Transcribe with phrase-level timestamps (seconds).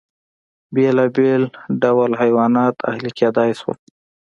[0.73, 1.43] بېلابېل
[1.81, 3.77] ډول حیوانات اهلي کېدای شول.